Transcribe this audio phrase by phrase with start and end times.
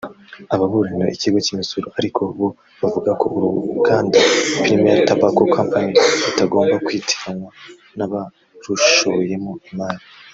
[0.53, 2.47] Ababuranira ikigo cy’imisoro ariko bo
[2.81, 4.17] bavuga ko uruganda
[4.63, 5.91] Premier Tobacco Company
[6.23, 7.49] rutagomba kwitiranywa
[7.97, 10.05] n’abarushoyemo imari